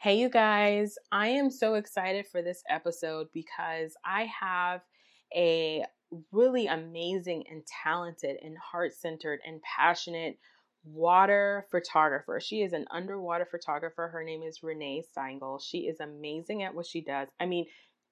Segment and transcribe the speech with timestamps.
[0.00, 4.82] Hey, you guys, I am so excited for this episode because I have
[5.34, 5.84] a
[6.30, 10.38] really amazing and talented and heart centered and passionate
[10.84, 12.38] water photographer.
[12.38, 14.06] She is an underwater photographer.
[14.06, 15.58] Her name is Renee Stengel.
[15.58, 17.26] She is amazing at what she does.
[17.40, 17.66] I mean,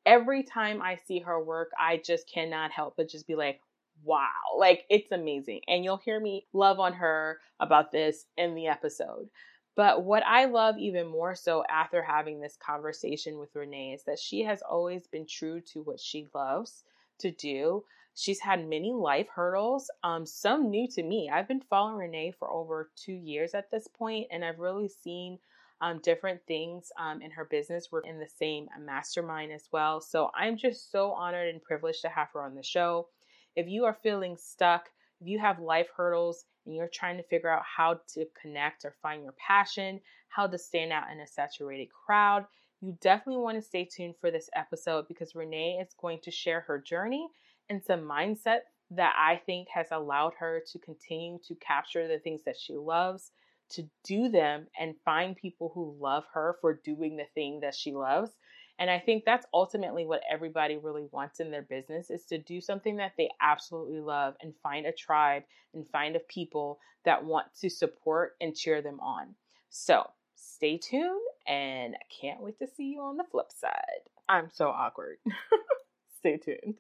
[0.05, 3.61] every time I see her work, I just cannot help but just be like,
[4.03, 4.27] wow,
[4.59, 5.61] like it's amazing.
[5.69, 9.29] And you'll hear me love on her about this in the episode.
[9.77, 14.19] But what I love even more so after having this conversation with Renee is that
[14.19, 16.85] she has always been true to what she loves
[17.19, 17.85] to do.
[18.15, 21.31] She's had many life hurdles, um, some new to me.
[21.31, 25.39] I've been following Renee for over two years at this point, and I've really seen
[25.83, 27.93] um, different things um, in her business.
[27.93, 30.01] We're in the same mastermind as well.
[30.01, 33.09] So I'm just so honored and privileged to have her on the show.
[33.55, 34.89] If you are feeling stuck,
[35.21, 38.95] if you have life hurdles and you're trying to figure out how to connect or
[39.01, 42.45] find your passion, how to stand out in a saturated crowd,
[42.81, 46.61] you definitely want to stay tuned for this episode because Renee is going to share
[46.61, 47.27] her journey
[47.71, 48.61] and some mindset
[48.91, 53.33] that I think has allowed her to continue to capture the things that she loves,
[53.71, 57.93] to do them, and find people who love her for doing the thing that she
[57.93, 58.31] loves.
[58.79, 62.61] And I think that's ultimately what everybody really wants in their business is to do
[62.61, 67.47] something that they absolutely love and find a tribe and find a people that want
[67.61, 69.35] to support and cheer them on.
[69.71, 74.11] So stay tuned and I can't wait to see you on the flip side.
[74.29, 75.17] I'm so awkward.
[76.19, 76.75] stay tuned.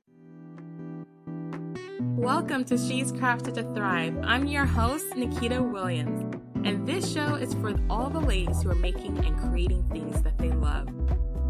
[2.18, 4.18] Welcome to She's Crafted to Thrive.
[4.22, 6.36] I'm your host, Nikita Williams,
[6.66, 10.36] and this show is for all the ladies who are making and creating things that
[10.36, 10.88] they love.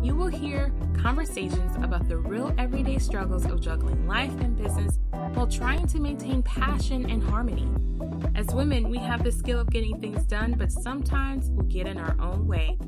[0.06, 5.00] You will hear conversations about the real everyday struggles of juggling life and business
[5.34, 7.68] while trying to maintain passion and harmony.
[8.36, 11.98] As women, we have the skill of getting things done, but sometimes we get in
[11.98, 12.78] our own way.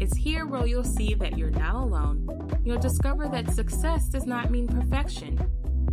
[0.00, 2.26] It's here where you'll see that you're not alone.
[2.64, 5.38] You'll discover that success does not mean perfection.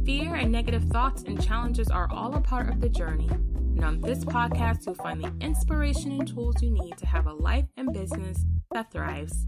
[0.04, 3.30] Fear and negative thoughts and challenges are all a part of the journey.
[3.30, 7.34] And on this podcast, you'll find the inspiration and tools you need to have a
[7.34, 9.46] life and business that thrives.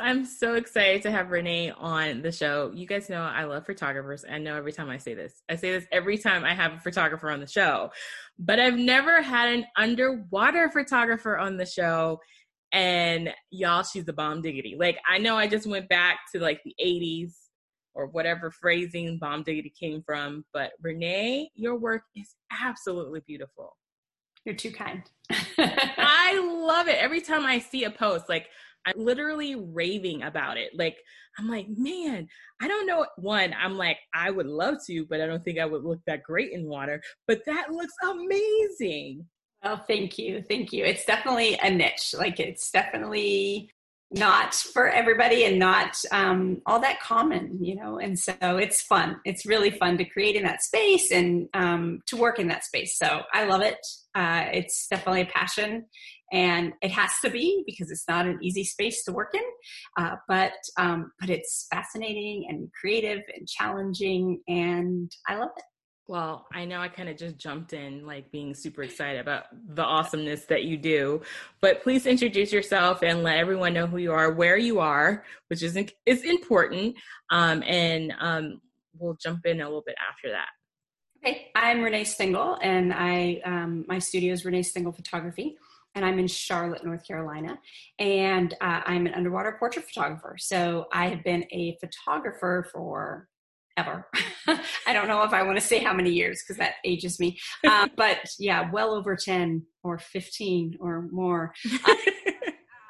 [0.00, 2.70] I'm so excited to have Renee on the show.
[2.74, 4.24] You guys know I love photographers.
[4.30, 6.80] I know every time I say this, I say this every time I have a
[6.80, 7.90] photographer on the show,
[8.38, 12.20] but I've never had an underwater photographer on the show.
[12.72, 14.76] And y'all, she's the bomb diggity.
[14.78, 17.32] Like, I know I just went back to like the 80s
[17.94, 20.44] or whatever phrasing bomb diggity came from.
[20.52, 23.76] But Renee, your work is absolutely beautiful.
[24.44, 25.02] You're too kind.
[25.58, 26.96] I love it.
[26.98, 28.48] Every time I see a post, like
[28.86, 30.72] I'm literally raving about it.
[30.74, 30.96] Like,
[31.38, 32.28] I'm like, man,
[32.60, 33.06] I don't know.
[33.16, 36.22] One, I'm like, I would love to, but I don't think I would look that
[36.22, 37.02] great in water.
[37.26, 39.26] But that looks amazing.
[39.62, 40.42] Well, thank you.
[40.48, 40.84] Thank you.
[40.84, 42.14] It's definitely a niche.
[42.16, 43.70] Like, it's definitely
[44.10, 47.98] not for everybody and not um, all that common, you know.
[47.98, 49.20] And so it's fun.
[49.24, 52.96] It's really fun to create in that space and um, to work in that space.
[52.96, 53.84] So I love it.
[54.14, 55.86] Uh, it's definitely a passion,
[56.32, 59.42] and it has to be because it's not an easy space to work in.
[59.98, 65.64] Uh, but um, but it's fascinating and creative and challenging, and I love it.
[66.06, 69.82] Well, I know I kind of just jumped in, like being super excited about the
[69.82, 71.22] awesomeness that you do.
[71.62, 75.62] But please introduce yourself and let everyone know who you are, where you are, which
[75.62, 76.96] is is important.
[77.30, 78.60] Um, and um,
[78.98, 80.48] we'll jump in a little bit after that.
[81.24, 85.56] Okay, I'm Renee Stengel, and I um, my studio is Renee Stengel Photography,
[85.94, 87.58] and I'm in Charlotte, North Carolina,
[87.98, 90.36] and uh, I'm an underwater portrait photographer.
[90.38, 93.28] So I have been a photographer for
[93.76, 94.06] ever.
[94.86, 97.38] I don't know if I want to say how many years because that ages me.
[97.68, 101.52] Um, but yeah, well over 10 or 15 or more.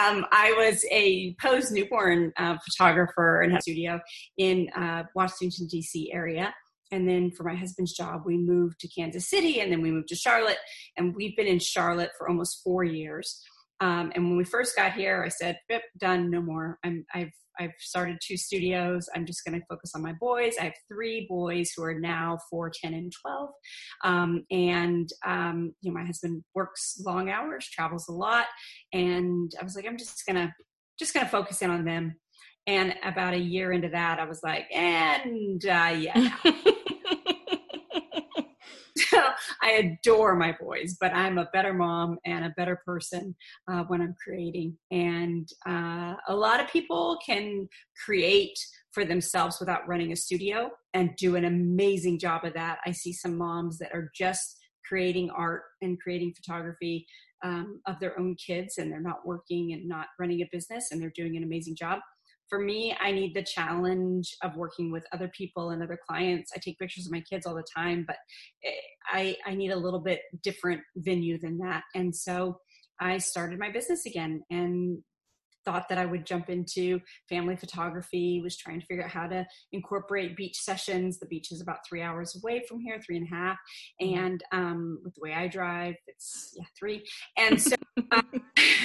[0.00, 4.00] um, I was a post newborn uh, photographer in a studio
[4.38, 6.12] in uh, Washington, D.C.
[6.12, 6.54] area.
[6.93, 10.09] And then for my husband's job, we moved to Kansas City and then we moved
[10.09, 10.59] to Charlotte.
[10.97, 13.43] And we've been in Charlotte for almost four years.
[13.81, 15.59] Um, and when we first got here, I said,
[15.98, 16.78] done, no more.
[16.84, 19.09] I'm, I've I've started two studios.
[19.15, 20.54] I'm just going to focus on my boys.
[20.60, 23.48] I have three boys who are now four, 10, and 12.
[24.03, 28.47] Um, and, um, you know, my husband works long hours, travels a lot.
[28.92, 30.53] And I was like, I'm just going to,
[30.98, 32.16] just going to focus in on them.
[32.66, 36.34] And about a year into that, I was like, and uh, yeah.
[39.65, 39.71] I
[40.05, 43.34] adore my boys, but I'm a better mom and a better person
[43.66, 44.77] uh, when I'm creating.
[44.91, 47.66] And uh, a lot of people can
[48.05, 48.59] create
[48.93, 52.78] for themselves without running a studio and do an amazing job of that.
[52.84, 57.07] I see some moms that are just creating art and creating photography
[57.43, 61.01] um, of their own kids and they're not working and not running a business and
[61.01, 62.01] they're doing an amazing job
[62.54, 66.53] for me, I need the challenge of working with other people and other clients.
[66.54, 68.15] I take pictures of my kids all the time, but
[68.65, 68.71] eh,
[69.12, 71.83] I, I need a little bit different venue than that.
[71.97, 72.60] And so
[73.01, 74.98] I started my business again and
[75.65, 79.47] thought that I would jump into family photography, was trying to figure out how to
[79.72, 81.19] incorporate beach sessions.
[81.19, 83.57] The beach is about three hours away from here, three and a half.
[84.03, 84.19] Mm-hmm.
[84.19, 87.05] And um, with the way I drive, it's yeah, three.
[87.37, 87.75] And so,
[88.13, 88.43] um,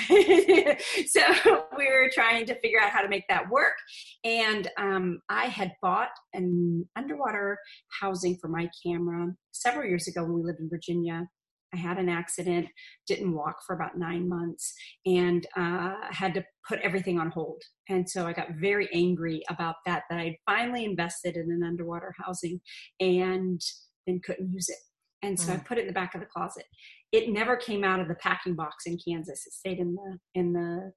[1.08, 3.76] so we were trying to figure out how to make that work.
[4.24, 7.58] And um, I had bought an underwater
[8.00, 11.28] housing for my camera several years ago when we lived in Virginia
[11.74, 12.68] I had an accident,
[13.08, 14.74] didn't walk for about nine months,
[15.06, 17.62] and uh, had to put everything on hold.
[17.90, 22.14] And so I got very angry about that, that I finally invested in an underwater
[22.18, 22.60] housing
[23.00, 23.62] and
[24.08, 24.78] then couldn't use it.
[25.22, 25.56] And so mm.
[25.56, 26.66] I put it in the back of the closet.
[27.12, 29.46] It never came out of the packing box in Kansas.
[29.46, 30.94] It stayed in the in the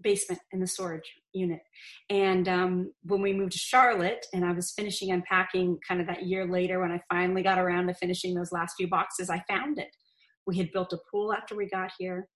[0.00, 1.60] basement in the storage unit.
[2.10, 6.26] And um, when we moved to Charlotte, and I was finishing unpacking kind of that
[6.26, 9.78] year later, when I finally got around to finishing those last few boxes, I found
[9.78, 9.94] it.
[10.46, 12.28] We had built a pool after we got here.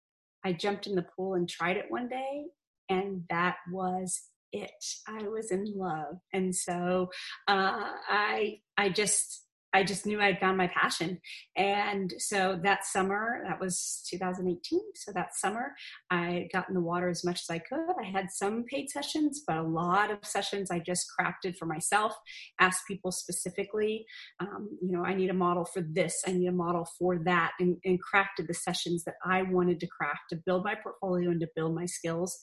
[0.45, 2.45] I jumped in the pool and tried it one day,
[2.89, 4.23] and that was
[4.53, 4.71] it.
[5.07, 7.11] I was in love, and so
[7.49, 9.45] uh, I I just
[9.79, 11.21] I just knew I'd found my passion.
[11.57, 14.81] And so that summer, that was 2018.
[14.97, 15.73] So that summer,
[16.11, 17.95] I got in the water as much as I could.
[18.01, 22.13] I had some paid sessions, but a lot of sessions I just crafted for myself,
[22.59, 24.05] asked people specifically,
[24.41, 27.53] um, you know, I need a model for this, I need a model for that,
[27.61, 31.41] and, and crafted the sessions that I wanted to craft to build my portfolio and
[31.41, 32.37] to build my skills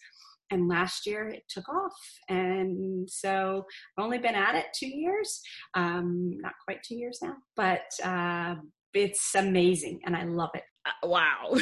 [0.51, 1.95] and last year it took off.
[2.29, 3.65] And so
[3.97, 5.41] i've only been at it two years
[5.73, 8.55] um, not quite two years now but uh,
[8.93, 10.63] it's amazing and i love it.
[10.85, 11.55] Uh, wow.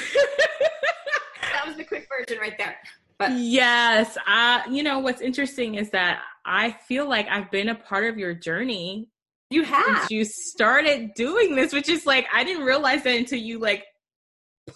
[1.54, 2.78] That was the quick version right there
[3.18, 7.76] but yes uh, you know what's interesting is that i feel like i've been a
[7.76, 9.08] part of your journey
[9.50, 10.10] you have.
[10.10, 13.86] you started doing this which is like i didn't realize that until you like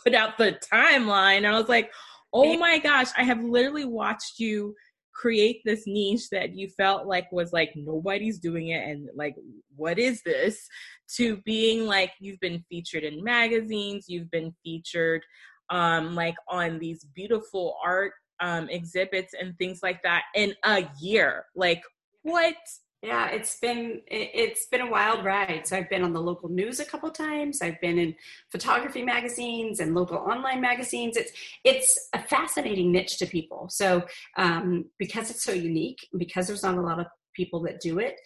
[0.03, 1.37] put out the timeline.
[1.37, 1.91] And i was like
[2.33, 4.75] oh my gosh, I have literally watched you
[5.13, 9.35] create this niche that you felt like was like nobody's doing it and like
[9.75, 10.67] what is this?
[11.15, 15.23] To being like you've been featured in magazines you've been featured
[15.69, 21.45] um like on these beautiful art um exhibits and things like that in a year.
[21.55, 21.81] Like
[22.21, 22.55] what
[23.03, 25.67] yeah, it's been it's been a wild ride.
[25.67, 27.61] So I've been on the local news a couple times.
[27.61, 28.15] I've been in
[28.51, 31.15] photography magazines and local online magazines.
[31.15, 31.31] It's
[31.63, 33.67] it's a fascinating niche to people.
[33.69, 34.03] So
[34.37, 37.05] um, because it's so unique, because there's not a lot of
[37.35, 38.19] people that do it,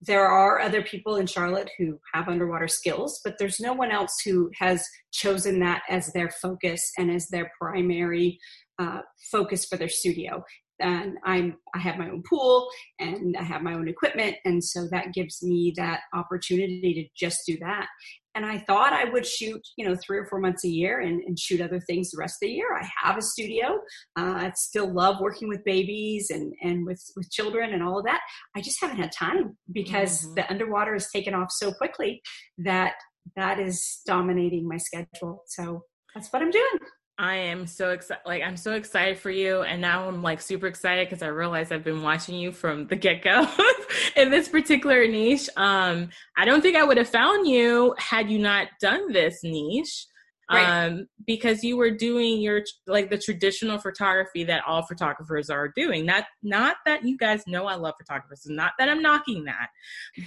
[0.00, 4.20] there are other people in Charlotte who have underwater skills, but there's no one else
[4.24, 8.38] who has chosen that as their focus and as their primary
[8.78, 10.42] uh, focus for their studio
[10.80, 14.86] and I'm I have my own pool and I have my own equipment, and so
[14.90, 17.86] that gives me that opportunity to just do that.
[18.34, 21.22] And I thought I would shoot, you know, three or four months a year and,
[21.24, 22.74] and shoot other things the rest of the year.
[22.74, 23.78] I have a studio.
[24.18, 28.04] Uh, I still love working with babies and and with with children and all of
[28.06, 28.20] that.
[28.56, 30.34] I just haven't had time because mm-hmm.
[30.34, 32.22] the underwater has taken off so quickly
[32.58, 32.94] that
[33.36, 35.44] that is dominating my schedule.
[35.46, 35.84] So
[36.14, 36.78] that's what I'm doing.
[37.18, 38.22] I am so excited.
[38.26, 39.62] Like, I'm so excited for you.
[39.62, 42.96] And now I'm like super excited because I realize I've been watching you from the
[42.96, 43.46] get go
[44.16, 45.48] in this particular niche.
[45.56, 50.06] Um, I don't think I would have found you had you not done this niche.
[50.50, 50.86] Right.
[50.86, 56.04] Um, because you were doing your like the traditional photography that all photographers are doing.
[56.04, 59.68] Not not that you guys know I love photographers, not that I'm knocking that,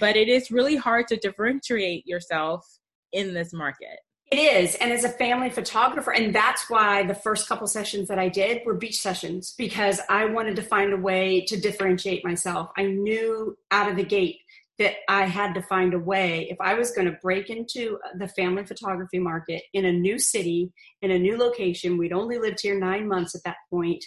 [0.00, 2.66] but it is really hard to differentiate yourself
[3.12, 3.98] in this market.
[4.30, 4.74] It is.
[4.76, 8.62] And as a family photographer, and that's why the first couple sessions that I did
[8.66, 12.70] were beach sessions because I wanted to find a way to differentiate myself.
[12.76, 14.40] I knew out of the gate
[14.78, 18.28] that I had to find a way if I was going to break into the
[18.28, 21.96] family photography market in a new city, in a new location.
[21.96, 24.04] We'd only lived here nine months at that point.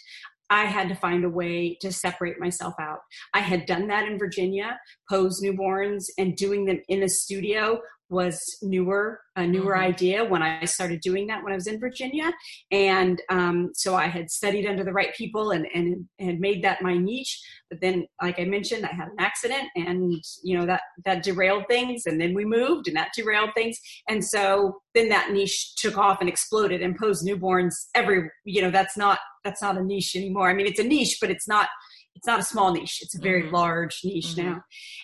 [0.49, 2.99] I had to find a way to separate myself out.
[3.33, 8.41] I had done that in Virginia, pose newborns and doing them in a studio was
[8.61, 9.83] newer, a newer mm-hmm.
[9.83, 12.31] idea when I started doing that when I was in Virginia.
[12.71, 16.81] And um, so I had studied under the right people and, and had made that
[16.81, 17.39] my niche.
[17.69, 21.65] But then, like I mentioned, I had an accident and, you know, that, that derailed
[21.69, 22.07] things.
[22.07, 23.79] And then we moved and that derailed things.
[24.07, 28.71] And so then that niche took off and exploded and posed newborns every, you know,
[28.71, 30.49] that's not, that's not a niche anymore.
[30.49, 31.69] I mean, it's a niche, but it's not,
[32.15, 32.99] it's not a small niche.
[33.01, 33.55] It's a very mm-hmm.
[33.55, 34.49] large niche mm-hmm.
[34.49, 34.61] now.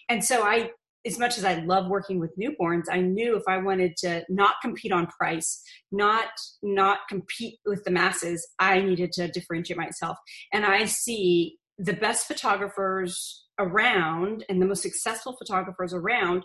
[0.10, 0.72] And so I
[1.06, 4.56] as much as I love working with newborns, I knew if I wanted to not
[4.62, 6.30] compete on price, not
[6.64, 10.18] not compete with the masses, I needed to differentiate myself.
[10.52, 16.44] And I see the best photographers around and the most successful photographers around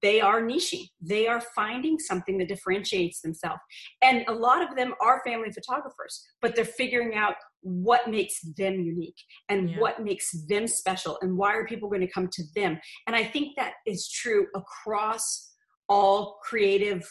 [0.00, 0.84] they are niching.
[1.00, 3.60] They are finding something that differentiates themselves.
[4.02, 8.80] And a lot of them are family photographers, but they're figuring out what makes them
[8.80, 9.16] unique
[9.48, 9.78] and yeah.
[9.78, 12.78] what makes them special and why are people going to come to them.
[13.06, 15.52] And I think that is true across
[15.88, 17.08] all creative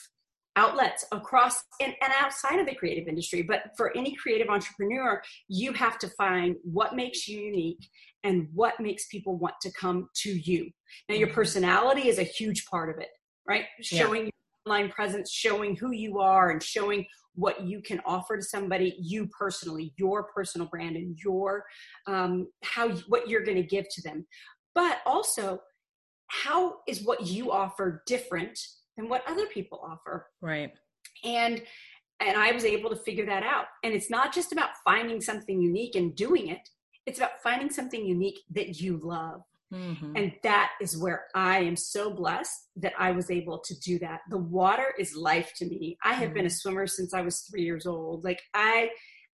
[0.57, 5.71] outlets across and, and, outside of the creative industry but for any creative entrepreneur you
[5.71, 7.89] have to find what makes you unique
[8.23, 10.69] and what makes people want to come to you
[11.09, 11.35] now your mm-hmm.
[11.35, 13.09] personality is a huge part of it
[13.47, 14.29] right showing yeah.
[14.65, 18.95] your online presence showing who you are and showing what you can offer to somebody
[18.99, 21.63] you personally your personal brand and your
[22.07, 24.25] um, how what you're going to give to them
[24.75, 25.59] but also
[26.27, 28.57] how is what you offer different
[28.97, 30.27] than what other people offer.
[30.41, 30.71] Right.
[31.23, 31.61] And
[32.19, 33.65] and I was able to figure that out.
[33.83, 36.69] And it's not just about finding something unique and doing it.
[37.05, 39.41] It's about finding something unique that you love.
[39.73, 40.17] Mm-hmm.
[40.17, 44.19] And that is where I am so blessed that I was able to do that.
[44.29, 45.97] The water is life to me.
[46.03, 46.33] I have mm-hmm.
[46.33, 46.55] been a mm-hmm.
[46.55, 48.25] swimmer since I was three years old.
[48.25, 48.89] Like I,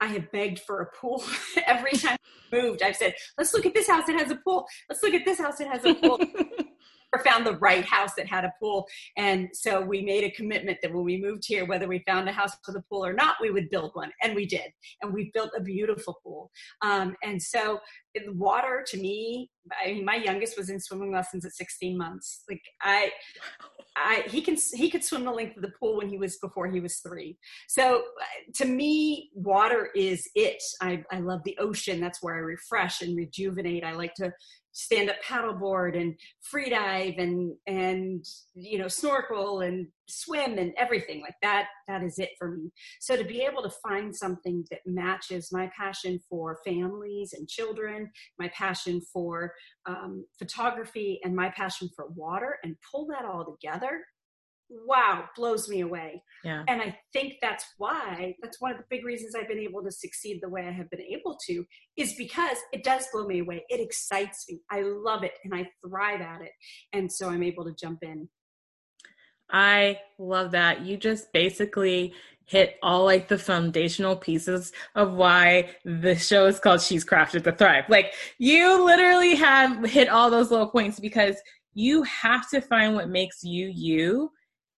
[0.01, 1.23] I have begged for a pool
[1.67, 2.17] every time
[2.51, 2.81] I moved.
[2.81, 4.65] I've said, "Let's look at this house It has a pool.
[4.89, 6.19] Let's look at this house It has a pool."
[7.19, 8.87] found the right house that had a pool.
[9.17, 12.31] And so we made a commitment that when we moved here, whether we found a
[12.31, 14.11] house with a pool or not, we would build one.
[14.21, 14.71] And we did.
[15.01, 16.51] And we built a beautiful pool.
[16.81, 17.79] Um, and so
[18.27, 19.49] water to me,
[19.83, 22.43] I mean, my youngest was in swimming lessons at 16 months.
[22.49, 23.11] Like I,
[23.95, 26.67] I, he can he could swim the length of the pool when he was before
[26.67, 27.37] he was three.
[27.67, 30.61] So uh, to me, water is it.
[30.81, 32.01] I, I love the ocean.
[32.01, 33.83] That's where I refresh and rejuvenate.
[33.83, 34.33] I like to
[34.73, 38.25] stand up paddleboard and free dive and and
[38.55, 42.69] you know snorkel and swim and everything like that that is it for me.
[42.99, 48.11] So to be able to find something that matches my passion for families and children
[48.37, 49.53] my passion for
[49.85, 54.01] um, photography and my passion for water and pull that all together
[54.85, 56.21] wow blows me away.
[56.43, 56.63] Yeah.
[56.67, 59.91] And i think that's why that's one of the big reasons i've been able to
[59.91, 61.63] succeed the way i have been able to
[61.95, 63.63] is because it does blow me away.
[63.69, 64.59] It excites me.
[64.71, 66.51] I love it and i thrive at it.
[66.91, 68.27] And so i'm able to jump in.
[69.51, 70.81] I love that.
[70.81, 72.13] You just basically
[72.45, 77.51] hit all like the foundational pieces of why the show is called she's crafted to
[77.51, 77.85] thrive.
[77.87, 81.35] Like you literally have hit all those little points because
[81.73, 84.31] you have to find what makes you you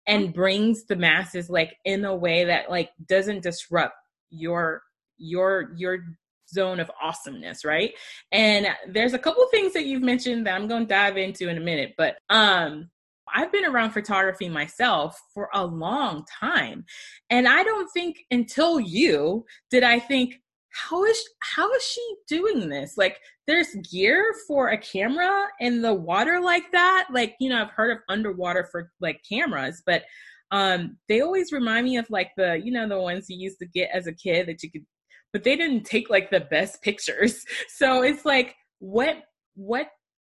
[0.08, 3.96] and brings the masses like in a way that like doesn't disrupt
[4.30, 4.82] your
[5.18, 6.00] your your
[6.48, 7.94] zone of awesomeness right
[8.32, 11.58] and there's a couple things that you've mentioned that i'm going to dive into in
[11.58, 12.90] a minute but um
[13.34, 16.86] I've been around photography myself for a long time.
[17.30, 20.36] And I don't think until you did I think,
[20.76, 22.98] how is how is she doing this?
[22.98, 23.18] Like
[23.48, 27.08] there's gear for a camera in the water like that?
[27.12, 30.04] Like you know i've heard of underwater for like cameras but
[30.52, 33.66] um they always remind me of like the you know the ones you used to
[33.66, 34.86] get as a kid that you could
[35.34, 37.44] but they didn't take like the best pictures.
[37.68, 39.18] So it's like what
[39.56, 39.88] what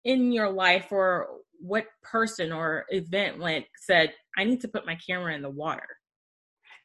[0.05, 1.29] in your life or
[1.61, 5.89] what person or event like said i need to put my camera in the water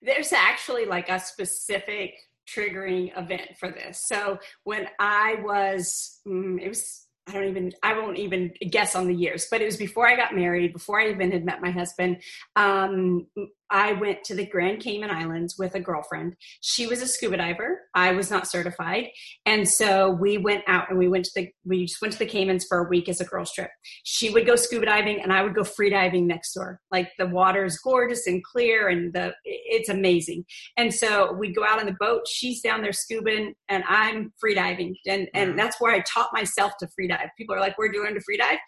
[0.01, 2.15] there's actually like a specific
[2.47, 4.05] triggering event for this.
[4.07, 9.07] So when I was, mm, it was I don't even, I won't even guess on
[9.07, 11.71] the years, but it was before I got married, before I even had met my
[11.71, 12.21] husband.
[12.57, 13.27] Um,
[13.73, 16.35] I went to the Grand Cayman Islands with a girlfriend.
[16.61, 17.81] She was a scuba diver.
[17.95, 19.07] I was not certified.
[19.47, 22.27] And so we went out and we went to the, we just went to the
[22.27, 23.71] Caymans for a week as a girls trip.
[24.03, 26.81] She would go scuba diving and I would go free diving next door.
[26.91, 30.45] Like the water is gorgeous and clear and the, it's amazing.
[30.77, 32.27] And so we'd go out on the boat.
[32.31, 34.95] She's down there scubing and I'm free diving.
[35.07, 35.57] And, and mm.
[35.57, 37.29] that's where I taught myself to free dive.
[37.39, 38.59] People are like, we're doing to free dive.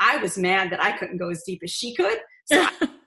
[0.00, 2.18] I was mad that I couldn't go as deep as she could.
[2.46, 2.88] So I,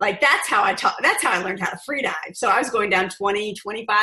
[0.00, 2.34] like that's how I taught, that's how I learned how to free dive.
[2.34, 3.98] So I was going down 20, 25.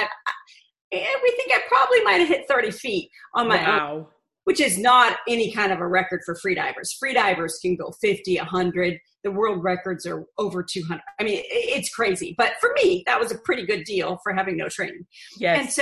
[0.91, 3.89] And we think I probably might have hit 30 feet on my wow.
[3.91, 4.05] own,
[4.43, 6.93] which is not any kind of a record for free divers.
[6.93, 8.99] Free divers can go 50, 100.
[9.23, 11.01] The world records are over 200.
[11.19, 12.35] I mean, it's crazy.
[12.37, 15.05] But for me, that was a pretty good deal for having no training.
[15.37, 15.59] Yes.
[15.59, 15.81] And so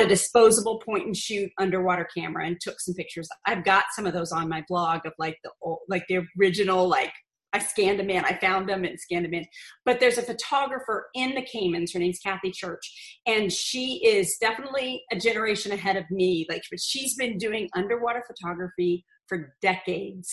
[0.00, 3.28] a disposable point and shoot underwater camera and took some pictures.
[3.46, 6.88] I've got some of those on my blog of like the old, like the original
[6.88, 7.12] like
[7.52, 8.24] I scanned them in.
[8.24, 9.44] I found them and scanned them in.
[9.84, 11.92] But there's a photographer in the Caymans.
[11.92, 16.46] Her name's Cathy Church, and she is definitely a generation ahead of me.
[16.48, 20.30] Like, but she's been doing underwater photography for decades.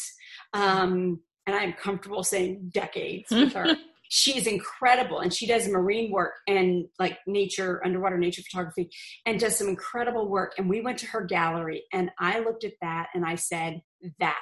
[0.54, 3.76] Um, and I'm comfortable saying decades with her.
[4.10, 8.90] She's incredible and she does marine work and like nature, underwater nature photography,
[9.26, 10.54] and does some incredible work.
[10.58, 13.82] And we went to her gallery and I looked at that and I said,
[14.20, 14.38] That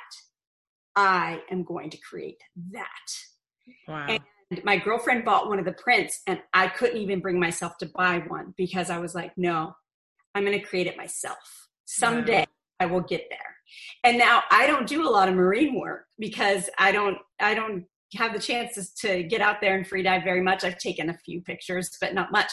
[0.96, 2.88] I am going to create that.
[3.88, 4.08] Wow.
[4.52, 7.88] And my girlfriend bought one of the prints and I couldn't even bring myself to
[7.88, 9.76] buy one because I was like, no,
[10.34, 11.68] I'm going to create it myself.
[11.86, 12.46] Someday wow.
[12.80, 13.40] I will get there.
[14.04, 17.86] And now I don't do a lot of marine work because I don't, I don't
[18.16, 20.64] have the chances to get out there and free dive very much.
[20.64, 22.52] I've taken a few pictures, but not much.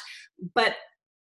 [0.55, 0.75] But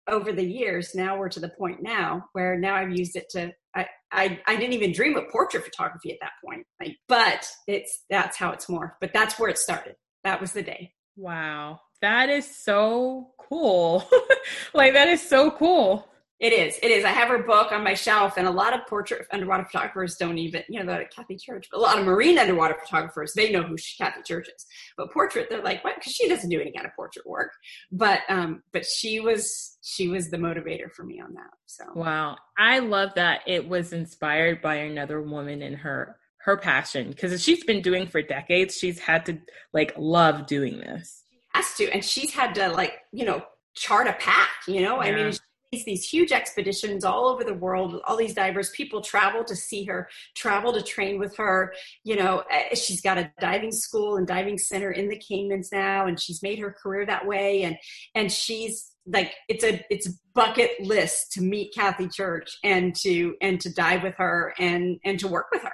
[0.09, 3.53] over the years, now we're to the point now where now I've used it to
[3.75, 6.67] I, I, I didn't even dream of portrait photography at that point.
[6.81, 8.97] Like, but it's that's how it's more.
[9.01, 9.97] But that's where it started.
[10.23, 10.93] That was the day.
[11.17, 11.81] Wow.
[12.01, 14.09] That is so cool.
[14.75, 16.09] like that is so cool.
[16.41, 16.79] It is.
[16.83, 17.05] It is.
[17.05, 20.37] I have her book on my shelf, and a lot of portrait underwater photographers don't
[20.37, 21.69] even, you know, that Cathy Church.
[21.71, 24.67] But a lot of marine underwater photographers, they know who she, Cathy Church is.
[24.97, 25.95] But portrait, they're like, what?
[25.95, 27.53] Because she doesn't do any kind of portrait work.
[27.93, 31.51] But um, but she was she was the motivator for me on that.
[31.67, 37.11] So wow, I love that it was inspired by another woman in her her passion
[37.11, 38.77] because she's been doing for decades.
[38.77, 39.39] She's had to
[39.73, 41.23] like love doing this.
[41.31, 44.49] She has to, and she's had to like you know chart a path.
[44.67, 45.11] You know, yeah.
[45.11, 45.35] I mean
[45.83, 48.71] these huge expeditions all over the world all these divers.
[48.71, 51.73] People travel to see her travel to train with her.
[52.05, 56.07] You know eh, she's got a diving school and diving center in the caymans now
[56.07, 57.63] and she's made her career that way.
[57.63, 57.77] And
[58.15, 63.35] and she's like it's a it's a bucket list to meet cathy church and to
[63.41, 65.73] and to dive with her and and to work with her.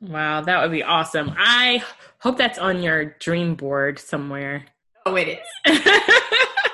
[0.00, 1.34] Wow that would be awesome.
[1.38, 1.82] I
[2.18, 4.66] hope that's on your dream board somewhere.
[5.06, 5.80] Oh it is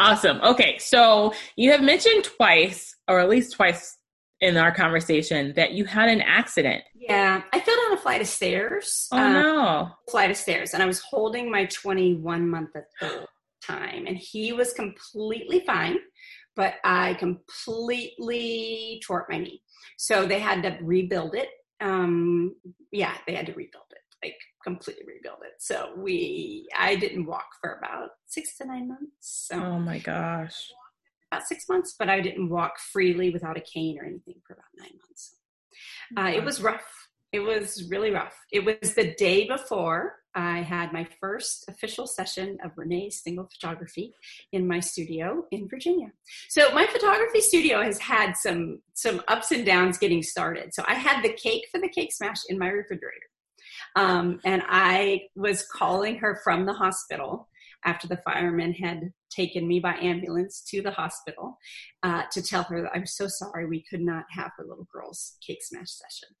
[0.00, 0.40] Awesome.
[0.40, 0.78] Okay.
[0.78, 3.98] So you have mentioned twice, or at least twice
[4.40, 6.82] in our conversation, that you had an accident.
[6.94, 7.42] Yeah.
[7.52, 9.08] I fell down a flight of stairs.
[9.12, 9.88] Oh, uh, no.
[10.10, 10.72] Flight of stairs.
[10.72, 13.26] And I was holding my 21 month at the
[13.62, 15.98] time, and he was completely fine,
[16.56, 19.62] but I completely tore up my knee.
[19.98, 21.48] So they had to rebuild it.
[21.82, 22.54] Um,
[22.90, 23.84] yeah, they had to rebuild
[24.22, 25.54] like completely rebuild it.
[25.58, 29.08] So we, I didn't walk for about six to nine months.
[29.20, 30.70] So oh my gosh,
[31.30, 34.66] about six months, but I didn't walk freely without a cane or anything for about
[34.78, 35.36] nine months.
[36.16, 37.08] Uh, it was rough.
[37.32, 38.36] It was really rough.
[38.50, 44.14] It was the day before I had my first official session of Renee Stengel Photography
[44.52, 46.08] in my studio in Virginia.
[46.48, 50.74] So my photography studio has had some some ups and downs getting started.
[50.74, 53.29] So I had the cake for the cake smash in my refrigerator.
[53.96, 57.48] Um, and I was calling her from the hospital
[57.84, 61.58] after the firemen had taken me by ambulance to the hospital
[62.02, 65.36] uh, to tell her that I'm so sorry we could not have her little girl's
[65.46, 66.34] cake smash session.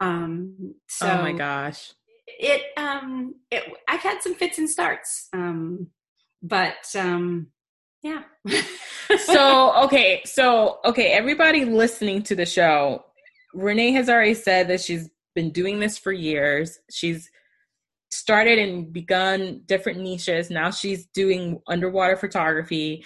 [0.00, 1.92] Um, so oh my gosh.
[2.26, 5.28] It, um, it, I've had some fits and starts.
[5.32, 5.88] Um,
[6.42, 7.48] but, um,
[8.02, 8.22] yeah.
[9.24, 10.22] so, okay.
[10.24, 11.12] So, okay.
[11.12, 13.04] Everybody listening to the show,
[13.54, 16.80] Renee has already said that she's been doing this for years.
[16.90, 17.30] She's
[18.10, 20.50] started and begun different niches.
[20.50, 23.04] Now she's doing underwater photography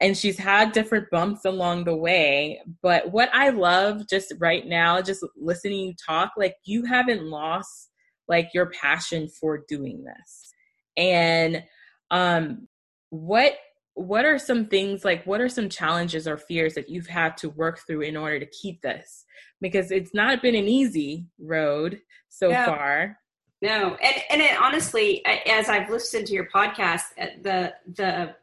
[0.00, 2.60] and she's had different bumps along the way.
[2.82, 7.90] But what I love just right now, just listening you talk, like you haven't lost
[8.28, 10.52] like your passion for doing this.
[10.96, 11.64] And
[12.12, 12.68] um
[13.10, 13.54] what
[13.94, 17.50] what are some things like what are some challenges or fears that you've had to
[17.50, 19.24] work through in order to keep this
[19.62, 22.66] because it's not been an easy road so no.
[22.66, 23.18] far.
[23.62, 28.34] No, and and it, honestly, as I've listened to your podcast, uh, the the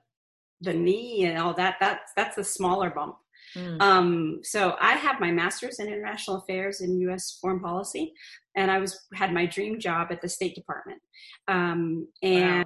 [0.61, 3.15] the knee and all that that's that's a smaller bump.
[3.55, 3.81] Mm.
[3.81, 7.37] Um, so I have my master's in international affairs in U.S.
[7.41, 8.13] foreign policy,
[8.55, 11.01] and I was had my dream job at the State Department,
[11.49, 12.65] um, and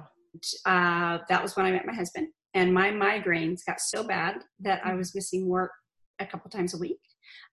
[0.64, 1.16] wow.
[1.16, 2.28] uh, that was when I met my husband.
[2.54, 4.98] And my migraines got so bad that I mm-hmm.
[4.98, 5.72] was missing work
[6.20, 7.00] a couple times a week.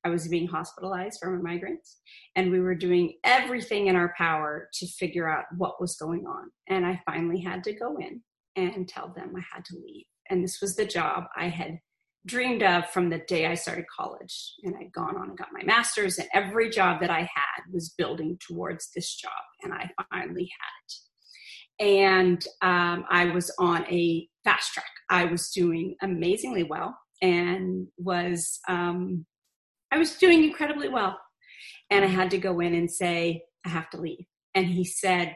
[0.03, 1.95] I was being hospitalized for my migraines,
[2.35, 6.51] and we were doing everything in our power to figure out what was going on.
[6.67, 8.21] And I finally had to go in
[8.55, 10.05] and tell them I had to leave.
[10.29, 11.79] And this was the job I had
[12.25, 14.53] dreamed of from the day I started college.
[14.63, 17.93] And I'd gone on and got my master's, and every job that I had was
[17.97, 19.31] building towards this job.
[19.63, 20.93] And I finally had it.
[21.81, 24.85] And um, I was on a fast track.
[25.09, 29.25] I was doing amazingly well and was um,
[29.91, 31.19] I was doing incredibly well.
[31.89, 34.25] And I had to go in and say, I have to leave.
[34.55, 35.35] And he said,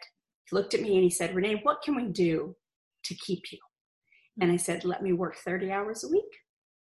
[0.49, 2.55] he looked at me and he said, Renee, what can we do
[3.05, 3.59] to keep you?
[4.39, 6.23] And I said, let me work 30 hours a week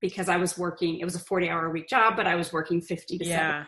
[0.02, 2.52] because I was working, it was a 40 hour a week job, but I was
[2.52, 3.66] working 50 to yeah.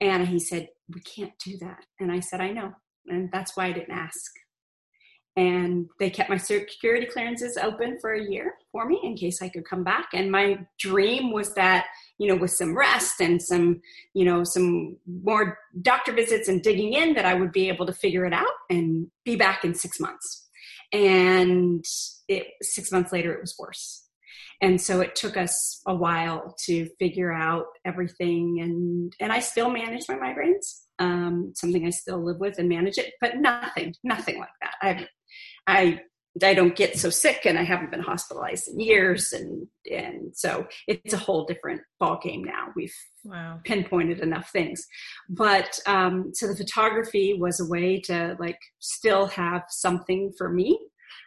[0.00, 0.12] 70.
[0.12, 1.84] And he said, we can't do that.
[1.98, 2.72] And I said, I know.
[3.06, 4.30] and that's why I didn't ask.
[5.36, 9.48] And they kept my security clearances open for a year for me in case I
[9.48, 10.08] could come back.
[10.12, 11.86] And my dream was that,
[12.18, 13.80] you know, with some rest and some,
[14.12, 17.92] you know, some more doctor visits and digging in, that I would be able to
[17.92, 20.48] figure it out and be back in six months.
[20.92, 21.84] And
[22.28, 24.08] it, six months later, it was worse
[24.60, 29.70] and so it took us a while to figure out everything and and i still
[29.70, 34.38] manage my migraines um, something i still live with and manage it but nothing nothing
[34.38, 35.06] like that i
[35.70, 36.00] i
[36.42, 40.66] i don't get so sick and i haven't been hospitalized in years and and so
[40.86, 43.58] it's a whole different ball game now we've wow.
[43.64, 44.86] pinpointed enough things
[45.28, 50.78] but um, so the photography was a way to like still have something for me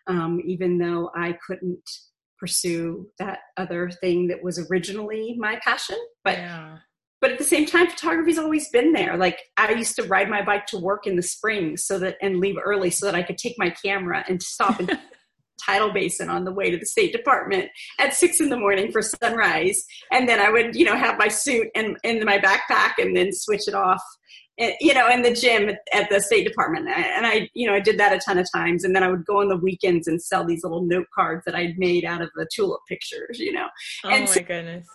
[0.07, 1.89] um, even though i couldn't
[2.43, 5.95] pursue that other thing that was originally my passion.
[6.25, 6.77] But yeah.
[7.23, 9.15] But at the same time, photography's always been there.
[9.15, 12.41] Like I used to ride my bike to work in the spring so that and
[12.41, 14.89] leave early so that I could take my camera and stop in
[15.65, 19.01] tidal basin on the way to the State Department at six in the morning for
[19.01, 19.85] sunrise.
[20.11, 23.31] And then I would, you know, have my suit and in my backpack and then
[23.31, 24.03] switch it off
[24.59, 26.89] eh, you know, in the gym at, the State Department.
[26.89, 28.83] And I, you know, I did that a ton of times.
[28.83, 31.55] And then I would go on the weekends and sell these little note cards that
[31.55, 33.67] I'd made out of the tulip pictures, you know.
[34.03, 34.85] Oh and my so goodness.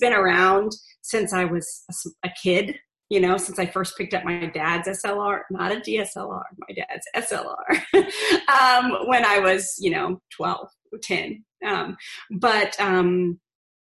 [0.00, 1.84] Been around since I was
[2.24, 2.76] a kid,
[3.08, 7.30] you know, since I first picked up my dad's SLR, not a DSLR, my dad's
[7.30, 7.54] SLR,
[8.48, 11.44] um, when I was, you know, 12 or 10.
[11.64, 11.96] Um,
[12.38, 13.38] but, um,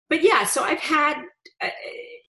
[0.10, 1.24] but yeah, so I've had,
[1.62, 1.70] uh,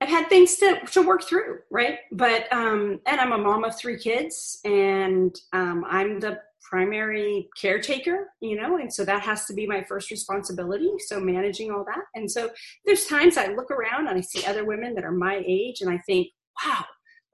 [0.00, 1.98] I've had things to, to work through, right?
[2.10, 6.38] But um, and I'm a mom of three kids, and um, I'm the
[6.70, 10.90] primary caretaker, you know, and so that has to be my first responsibility.
[10.98, 12.50] So managing all that, and so
[12.86, 15.90] there's times I look around and I see other women that are my age, and
[15.90, 16.28] I think,
[16.64, 16.84] wow,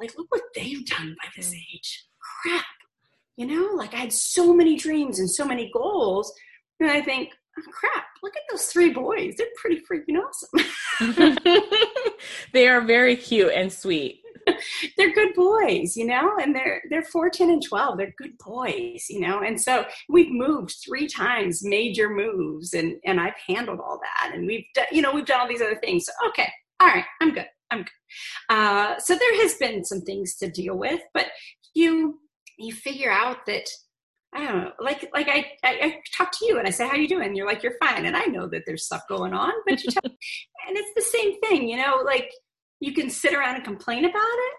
[0.01, 1.59] like look what they've done by this mm.
[1.75, 2.07] age.
[2.43, 2.65] Crap,
[3.37, 6.33] you know, like I had so many dreams and so many goals,
[6.81, 9.35] and I think, oh, crap, look at those three boys.
[9.37, 11.53] They're pretty freaking awesome.
[12.53, 14.23] they are very cute and sweet.
[14.97, 17.99] they're good boys, you know, and they're they're 14 and 12.
[17.99, 19.41] They're good boys, you know.
[19.41, 24.35] And so we've moved three times, major moves, and and I've handled all that.
[24.35, 26.07] And we've done, you know, we've done all these other things.
[26.07, 27.47] So, okay, all right, I'm good.
[27.71, 28.55] I'm good.
[28.55, 31.27] Uh, so there has been some things to deal with, but
[31.75, 32.21] you
[32.59, 33.69] you figure out that
[34.35, 36.97] I don't know, like like I, I, I talk to you and I say, "How
[36.97, 39.53] you doing?" And you're like, "You're fine," and I know that there's stuff going on,
[39.67, 42.03] but you tell, and it's the same thing, you know.
[42.05, 42.31] Like
[42.81, 44.55] you can sit around and complain about it,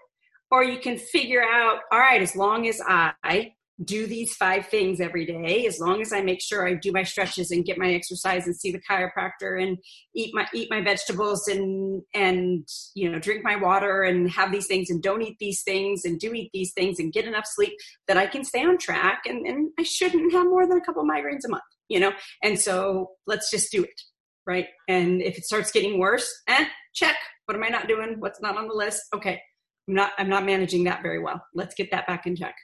[0.50, 3.52] or you can figure out, all right, as long as I
[3.84, 7.04] do these five things every day as long as i make sure i do my
[7.04, 9.78] stretches and get my exercise and see the chiropractor and
[10.16, 14.66] eat my eat my vegetables and and you know drink my water and have these
[14.66, 17.72] things and don't eat these things and do eat these things and get enough sleep
[18.08, 21.04] that i can stay on track and, and i shouldn't have more than a couple
[21.04, 22.12] migraines a month you know?
[22.42, 24.00] And so let's just do it
[24.46, 24.66] right?
[24.88, 27.16] And if it starts getting worse eh check
[27.48, 29.40] what am i not doing what's not on the list okay
[29.88, 32.54] i'm not i'm not managing that very well let's get that back in check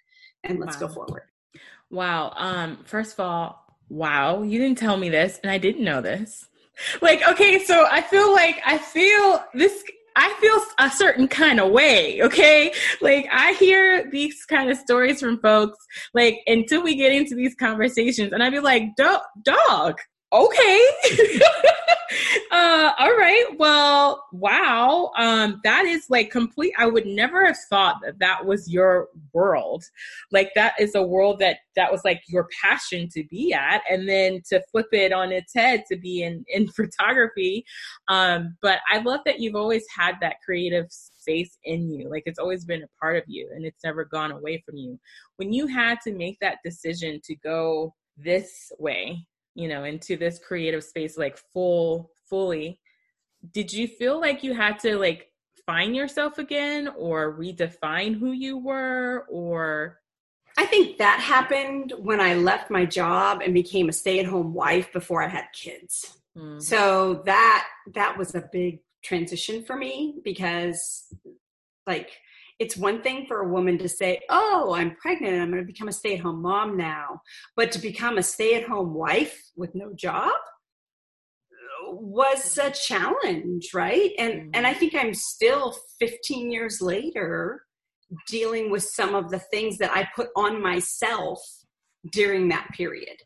[0.44, 0.88] and let's wow.
[0.88, 1.22] go forward.
[1.90, 2.32] Wow.
[2.36, 6.46] Um, first of all, wow, you didn't tell me this, and I didn't know this.
[7.00, 9.84] Like, okay, so I feel like I feel this
[10.16, 12.72] I feel a certain kind of way, okay?
[13.00, 15.78] Like I hear these kind of stories from folks,
[16.14, 19.98] like until we get into these conversations, and I'd be like, dog,
[20.32, 20.84] okay.
[22.50, 23.46] uh, all right.
[23.58, 25.10] Well, wow.
[25.16, 26.72] Um, that is like complete.
[26.78, 29.84] I would never have thought that that was your world.
[30.30, 34.08] Like that is a world that that was like your passion to be at, and
[34.08, 37.64] then to flip it on its head to be in in photography.
[38.08, 42.08] Um, but I love that you've always had that creative space in you.
[42.10, 44.98] Like it's always been a part of you, and it's never gone away from you.
[45.36, 50.38] When you had to make that decision to go this way you know into this
[50.38, 52.80] creative space like full fully
[53.52, 55.30] did you feel like you had to like
[55.66, 59.98] find yourself again or redefine who you were or
[60.56, 65.20] I think that happened when I left my job and became a stay-at-home wife before
[65.22, 66.16] I had kids.
[66.36, 66.62] Mm.
[66.62, 71.12] So that that was a big transition for me because
[71.86, 72.10] like
[72.58, 75.72] it's one thing for a woman to say, Oh, I'm pregnant and I'm going to
[75.72, 77.20] become a stay at home mom now.
[77.56, 80.32] But to become a stay at home wife with no job
[81.86, 84.12] was a challenge, right?
[84.18, 84.80] And, and I mm-hmm.
[84.80, 87.62] think I'm still 15 years later
[88.28, 91.40] dealing with some of the things that I put on myself
[92.12, 93.16] during that period.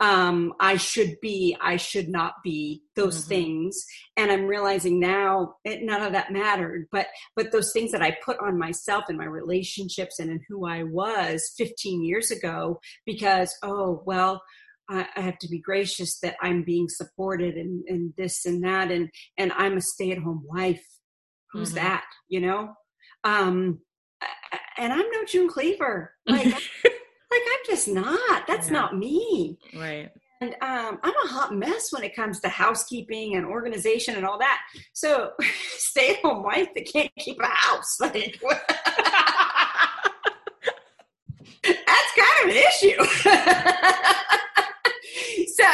[0.00, 3.28] Um, I should be, I should not be, those mm-hmm.
[3.28, 3.84] things.
[4.16, 6.86] And I'm realizing now it, none of that mattered.
[6.92, 10.66] But but those things that I put on myself and my relationships and in who
[10.66, 14.42] I was 15 years ago, because oh well,
[14.88, 18.92] I, I have to be gracious that I'm being supported and, and this and that
[18.92, 20.84] and and I'm a stay-at-home wife.
[21.52, 21.84] Who's mm-hmm.
[21.84, 22.04] that?
[22.28, 22.74] You know?
[23.24, 23.80] Um
[24.76, 26.12] and I'm no June Cleaver.
[26.26, 26.54] Like,
[27.30, 28.46] like I'm just not.
[28.46, 28.72] That's yeah.
[28.72, 29.58] not me.
[29.74, 30.10] Right.
[30.40, 34.38] And um, I'm a hot mess when it comes to housekeeping and organization and all
[34.38, 34.60] that.
[34.92, 35.32] So,
[35.76, 38.40] stay-at-home wife that can't keep a house, like,
[41.64, 43.04] that's kind of an issue.
[45.56, 45.64] so,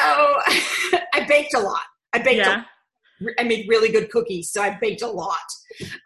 [1.12, 1.82] I baked a lot.
[2.14, 2.64] I baked yeah.
[3.38, 5.38] I made really good cookies, so I baked a lot.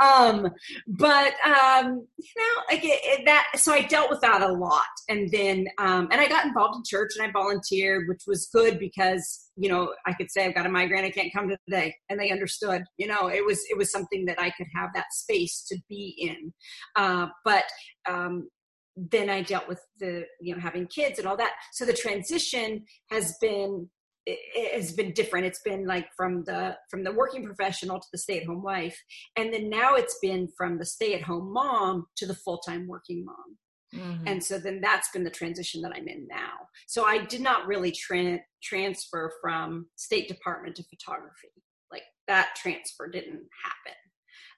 [0.01, 0.49] Um,
[0.87, 3.47] but um, you know, like it, it, that.
[3.57, 6.83] So I dealt with that a lot, and then um, and I got involved in
[6.87, 10.67] church and I volunteered, which was good because you know I could say I've got
[10.67, 12.85] a migraine, I can't come today, and they understood.
[12.97, 16.15] You know, it was it was something that I could have that space to be
[16.19, 16.53] in.
[16.97, 17.65] Uh, but
[18.09, 18.49] um,
[18.97, 21.53] then I dealt with the you know having kids and all that.
[21.73, 23.89] So the transition has been
[24.29, 25.47] it has been different.
[25.47, 29.01] It's been like from the from the working professional to the stay-at-home wife
[29.37, 33.57] and then now it's been from the stay-at-home mom to the full-time working mom.
[33.95, 34.29] Mm-hmm.
[34.29, 36.53] and so then that's been the transition that i'm in now.
[36.87, 41.49] So i did not really tra- transfer from state department to photography.
[41.91, 43.97] Like that transfer didn't happen.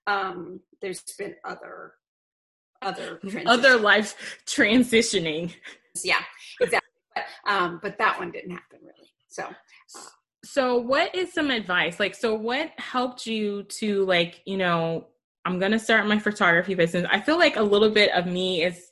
[0.08, 1.92] Um, there's been other
[2.82, 5.54] other other life transitioning.
[6.02, 6.22] Yeah
[6.60, 6.88] exactly.
[7.14, 8.99] But, um, but that one didn't happen really
[9.30, 9.48] so,
[10.44, 11.98] so what is some advice?
[11.98, 15.06] Like, so what helped you to like, you know,
[15.44, 17.06] I'm going to start my photography business.
[17.10, 18.90] I feel like a little bit of me is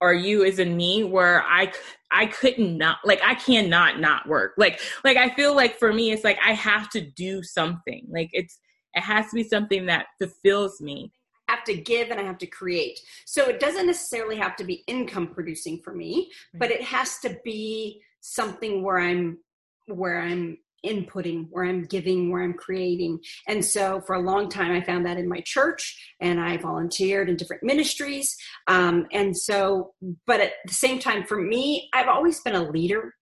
[0.00, 1.72] or you is in me where I
[2.10, 4.54] I couldn't not like I cannot not work.
[4.56, 8.06] Like like I feel like for me it's like I have to do something.
[8.08, 8.58] Like it's
[8.94, 11.12] it has to be something that fulfills me.
[11.48, 13.00] I have to give and I have to create.
[13.26, 17.38] So it doesn't necessarily have to be income producing for me, but it has to
[17.42, 19.38] be something where I'm
[19.86, 23.18] where I'm inputting, where I'm giving, where I'm creating.
[23.46, 27.28] And so for a long time, I found that in my church and I volunteered
[27.28, 28.36] in different ministries.
[28.68, 29.94] Um, and so,
[30.26, 33.14] but at the same time, for me, I've always been a leader.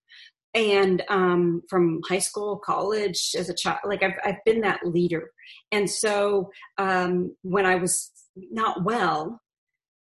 [0.55, 5.31] And um, from high school, college, as a child, like I've, I've been that leader.
[5.71, 8.11] And so um, when I was
[8.51, 9.41] not well,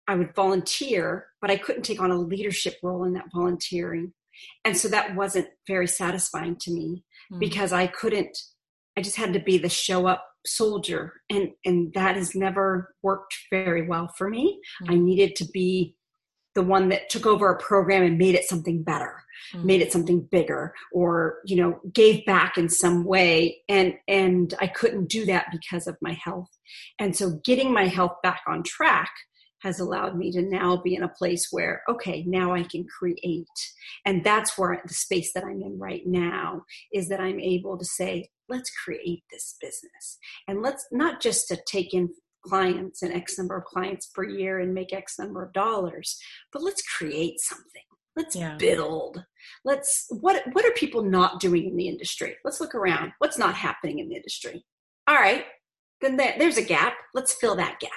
[0.08, 4.14] I would volunteer, but I couldn't take on a leadership role in that volunteering
[4.66, 7.40] and so that wasn't very satisfying to me mm.
[7.40, 8.38] because i couldn't
[8.98, 13.36] i just had to be the show up soldier and and that has never worked
[13.52, 14.92] very well for me mm.
[14.92, 15.96] i needed to be
[16.56, 19.22] the one that took over a program and made it something better
[19.54, 19.64] mm.
[19.64, 24.68] made it something bigger or you know gave back in some way and and i
[24.68, 26.50] couldn't do that because of my health
[27.00, 29.12] and so getting my health back on track
[29.62, 33.48] has allowed me to now be in a place where okay now i can create.
[34.06, 37.86] And that's where the space that i'm in right now is that i'm able to
[37.86, 40.18] say let's create this business.
[40.48, 42.10] And let's not just to take in
[42.46, 46.18] clients and x number of clients per year and make x number of dollars
[46.54, 47.82] but let's create something.
[48.16, 48.56] Let's yeah.
[48.58, 49.24] build.
[49.64, 52.36] Let's what what are people not doing in the industry?
[52.44, 53.12] Let's look around.
[53.20, 54.66] What's not happening in the industry?
[55.08, 55.46] All right
[56.02, 56.94] then there, there's a gap.
[57.14, 57.92] Let's fill that gap.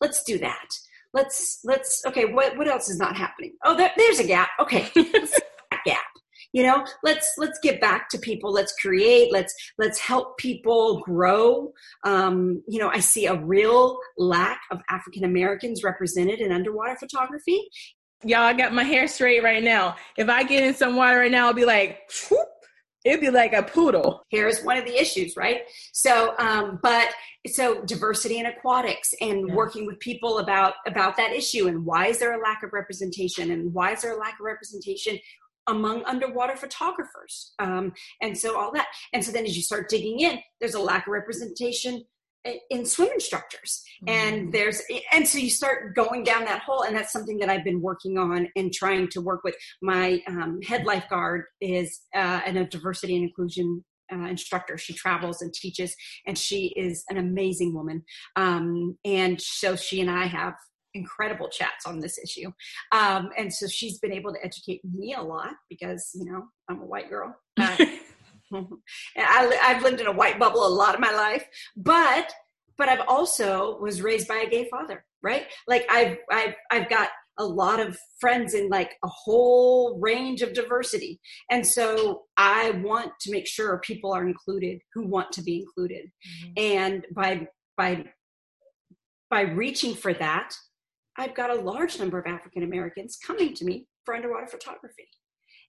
[0.00, 0.68] Let's do that
[1.14, 3.52] let's let's okay what what else is not happening?
[3.64, 4.50] Oh there, there's a gap.
[4.60, 4.90] Okay
[5.86, 6.02] gap.
[6.52, 8.52] You know let's let's get back to people.
[8.52, 9.32] Let's create.
[9.32, 11.72] Let's let's help people grow.
[12.04, 17.60] Um, you know i see a real lack of african americans represented in underwater photography.
[18.24, 19.96] Y'all I got my hair straight right now.
[20.16, 22.48] If i get in some water right now i'll be like whoop,
[23.04, 24.24] it'd be like a poodle.
[24.30, 25.62] Here's one of the issues, right?
[25.92, 27.10] So, um, but
[27.52, 29.54] so diversity in aquatics and yeah.
[29.54, 33.50] working with people about about that issue and why is there a lack of representation
[33.50, 35.18] and why is there a lack of representation
[35.66, 40.20] among underwater photographers um, and so all that and so then as you start digging
[40.20, 42.02] in there's a lack of representation
[42.70, 44.10] in swim instructors mm-hmm.
[44.10, 47.64] and there's and so you start going down that hole and that's something that i've
[47.64, 49.54] been working on and trying to work with.
[49.82, 54.76] My um, head lifeguard is uh, and a diversity and inclusion uh, instructor.
[54.76, 58.02] She travels and teaches and she is an amazing woman.
[58.36, 60.54] Um, and so she and i have
[60.96, 62.52] incredible chats on this issue.
[62.92, 66.80] Um, and so she's been able to educate me a lot because you know i'm
[66.80, 67.34] a white girl.
[67.58, 67.76] Uh,
[69.16, 72.32] I, I've lived in a white bubble a lot of my life, but
[72.76, 75.46] but I've also was raised by a gay father, right?
[75.68, 80.52] Like I've I've I've got a lot of friends in like a whole range of
[80.52, 81.20] diversity.
[81.50, 86.06] And so I want to make sure people are included who want to be included.
[86.06, 86.52] Mm-hmm.
[86.56, 88.04] And by by
[89.30, 90.54] by reaching for that,
[91.16, 95.08] I've got a large number of African Americans coming to me for underwater photography.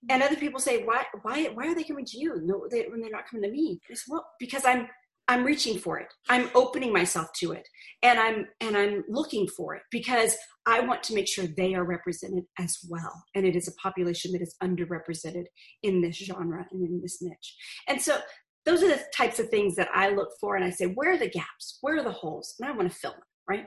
[0.08, 3.00] And other people say, why, why, why are they coming to you no, they, when
[3.00, 3.80] they're not coming to me?
[3.90, 4.88] I well, because I'm,
[5.28, 6.06] I'm reaching for it.
[6.28, 7.66] I'm opening myself to it,
[8.02, 11.84] and I'm, and I'm looking for it because I want to make sure they are
[11.84, 13.24] represented as well.
[13.34, 15.46] And it is a population that is underrepresented
[15.82, 17.56] in this genre and in this niche.
[17.88, 18.18] And so
[18.64, 21.18] those are the types of things that I look for, and I say, where are
[21.18, 21.78] the gaps?
[21.80, 22.54] Where are the holes?
[22.60, 23.66] And I want to fill them, right?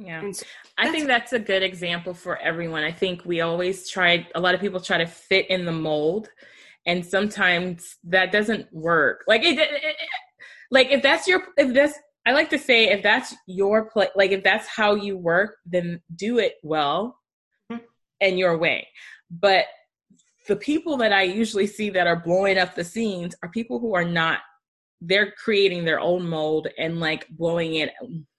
[0.00, 0.30] Yeah.
[0.30, 0.46] So
[0.78, 2.84] I think that's a good example for everyone.
[2.84, 6.30] I think we always try, a lot of people try to fit in the mold,
[6.86, 9.24] and sometimes that doesn't work.
[9.26, 9.96] Like, it, it, it
[10.70, 14.30] like if that's your, if that's, I like to say, if that's your play, like
[14.30, 17.18] if that's how you work, then do it well
[17.72, 17.82] mm-hmm.
[18.20, 18.86] and your way.
[19.30, 19.64] But
[20.46, 23.94] the people that I usually see that are blowing up the scenes are people who
[23.94, 24.40] are not
[25.00, 27.90] they're creating their own mold and like blowing it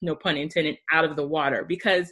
[0.02, 2.12] no pun intended out of the water because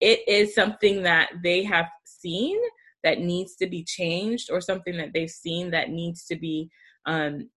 [0.00, 2.58] it is something that they have seen
[3.04, 6.68] that needs to be changed or something that they've seen that needs to be
[7.06, 7.48] um,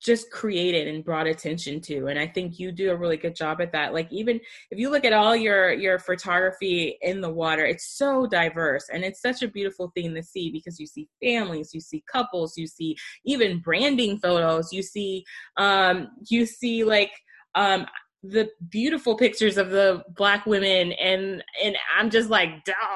[0.00, 3.60] just created and brought attention to and i think you do a really good job
[3.60, 3.92] at that.
[3.92, 8.26] Like even if you look at all your your photography in the water it's so
[8.26, 12.02] diverse and it's such a beautiful thing to see because you see families you see
[12.10, 15.24] couples you see even branding photos you see
[15.56, 17.12] um you see like
[17.54, 17.86] um
[18.22, 22.50] the beautiful pictures of the black women and and i'm just like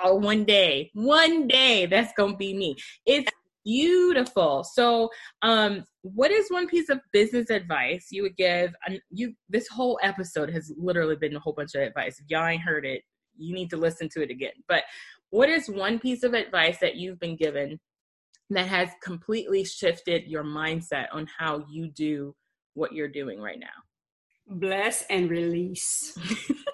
[0.05, 2.77] oh, one day one day that's gonna be me.
[3.07, 3.31] It's
[3.65, 4.65] beautiful.
[4.65, 5.11] So
[5.43, 8.75] um what is one piece of business advice you would give?
[8.87, 12.19] And you this whole episode has literally been a whole bunch of advice.
[12.19, 13.03] If y'all ain't heard it
[13.37, 14.53] you need to listen to it again.
[14.69, 14.85] But
[15.31, 17.81] what is one piece of advice that you've been given
[18.51, 22.35] that has completely shifted your mindset on how you do
[22.75, 23.67] what you're doing right now?
[24.47, 26.17] Bless and release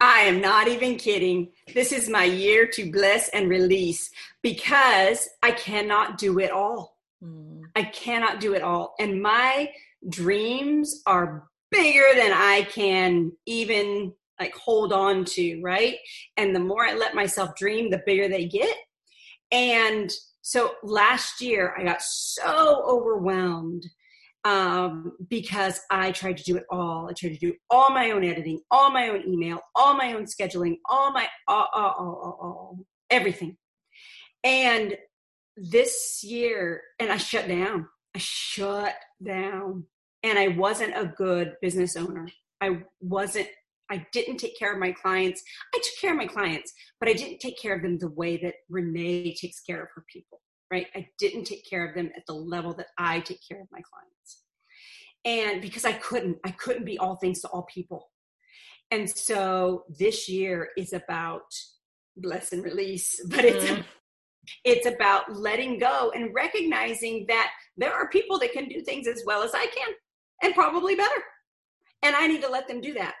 [0.00, 1.50] I am not even kidding.
[1.74, 4.10] This is my year to bless and release
[4.42, 6.96] because I cannot do it all.
[7.22, 7.64] Mm.
[7.76, 8.94] I cannot do it all.
[8.98, 9.70] And my
[10.08, 15.96] dreams are bigger than I can even like hold on to, right?
[16.38, 18.74] And the more I let myself dream, the bigger they get.
[19.52, 20.10] And
[20.40, 23.86] so last year I got so overwhelmed
[24.44, 27.08] um, because I tried to do it all.
[27.08, 30.24] I tried to do all my own editing, all my own email, all my own
[30.24, 32.78] scheduling, all my all, all, all, all
[33.10, 33.56] everything.
[34.42, 34.96] And
[35.56, 37.86] this year, and I shut down.
[38.14, 39.84] I shut down,
[40.22, 42.28] and I wasn't a good business owner.
[42.60, 43.48] I wasn't.
[43.90, 45.42] I didn't take care of my clients.
[45.74, 48.36] I took care of my clients, but I didn't take care of them the way
[48.38, 50.40] that Renee takes care of her people
[50.70, 50.86] right?
[50.94, 53.80] I didn't take care of them at the level that I take care of my
[53.80, 54.42] clients.
[55.24, 58.10] And because I couldn't, I couldn't be all things to all people.
[58.90, 61.42] And so this year is about
[62.16, 63.84] bless and release, but it's mm.
[64.64, 69.22] it's about letting go and recognizing that there are people that can do things as
[69.26, 69.94] well as I can
[70.42, 71.22] and probably better.
[72.02, 73.16] And I need to let them do that.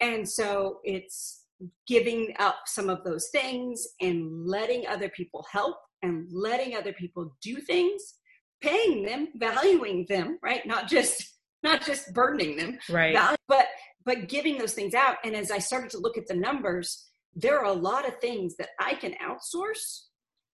[0.00, 1.44] And so it's
[1.86, 7.34] giving up some of those things and letting other people help and letting other people
[7.42, 8.14] do things
[8.60, 10.66] paying them valuing them right?
[10.66, 13.14] Not just not just burdening them right.
[13.48, 13.66] but
[14.04, 15.16] but giving those things out.
[15.24, 18.54] And as i started to look at the numbers there are a lot of things
[18.56, 20.04] that i can outsource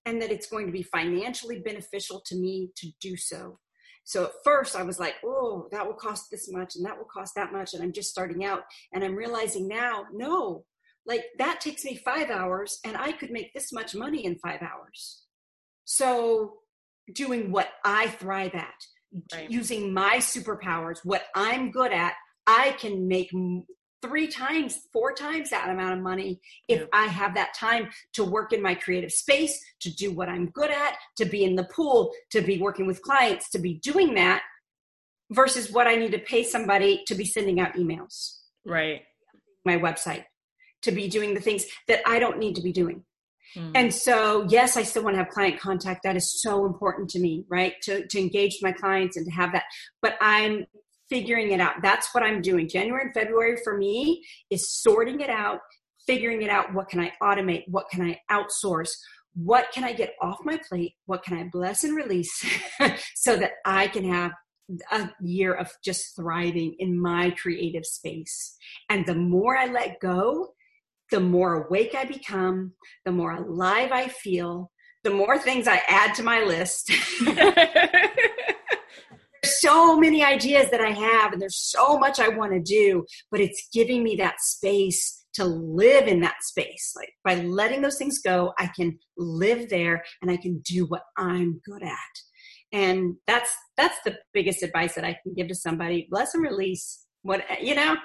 [0.05, 3.59] and that it's going to be financially beneficial to me to do so.
[4.03, 7.11] So at first i was like oh that will cost this much and that will
[7.13, 8.63] cost that much and i'm just starting out.
[8.93, 10.65] And i'm realizing now no
[11.05, 14.61] like that takes me five hours and i could make this much money in five
[14.61, 15.23] hours
[15.93, 16.53] so,
[17.13, 18.73] doing what I thrive at,
[19.33, 19.51] right.
[19.51, 22.13] using my superpowers, what I'm good at,
[22.47, 23.29] I can make
[24.01, 26.85] three times, four times that amount of money if yeah.
[26.93, 30.71] I have that time to work in my creative space, to do what I'm good
[30.71, 34.43] at, to be in the pool, to be working with clients, to be doing that
[35.29, 38.37] versus what I need to pay somebody to be sending out emails.
[38.65, 39.01] Right.
[39.65, 40.23] My website,
[40.83, 43.03] to be doing the things that I don't need to be doing.
[43.55, 43.71] Mm.
[43.75, 46.03] And so, yes, I still want to have client contact.
[46.03, 47.73] That is so important to me, right?
[47.83, 49.63] To, to engage my clients and to have that.
[50.01, 50.65] But I'm
[51.09, 51.75] figuring it out.
[51.81, 52.69] That's what I'm doing.
[52.69, 55.59] January and February for me is sorting it out,
[56.07, 56.73] figuring it out.
[56.73, 57.63] What can I automate?
[57.67, 58.91] What can I outsource?
[59.35, 60.93] What can I get off my plate?
[61.05, 62.45] What can I bless and release
[63.15, 64.31] so that I can have
[64.91, 68.55] a year of just thriving in my creative space?
[68.89, 70.53] And the more I let go,
[71.11, 72.73] the more awake I become,
[73.05, 74.71] the more alive I feel,
[75.03, 76.91] the more things I add to my list.
[77.25, 78.09] there's
[79.61, 83.41] so many ideas that I have, and there's so much I want to do, but
[83.41, 86.93] it's giving me that space to live in that space.
[86.95, 91.03] Like by letting those things go, I can live there and I can do what
[91.17, 91.93] I'm good at.
[92.73, 96.07] And that's that's the biggest advice that I can give to somebody.
[96.09, 97.95] Bless and release what you know?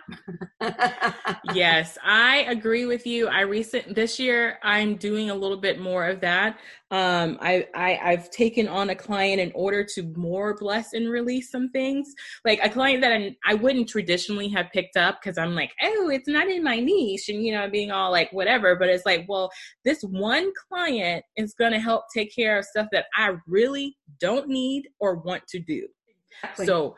[1.55, 3.29] Yes i agree with you.
[3.29, 6.59] I recent this year i'm doing a little bit more of that.
[6.91, 11.51] Um I, I i've taken on a client in order to more bless and release
[11.51, 12.13] some things.
[12.45, 16.11] Like a client that I, I wouldn't traditionally have picked up because i'm like oh
[16.11, 19.25] it's not in my niche and you know being all like whatever but it's like
[19.29, 19.51] well
[19.85, 24.49] this one client is going to help take care of stuff that i really don't
[24.49, 25.87] need or want to do.
[26.43, 26.67] Exactly.
[26.67, 26.97] so